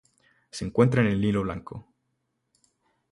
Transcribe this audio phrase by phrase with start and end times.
[0.49, 1.87] Se encuentra en el Nilo Blanco.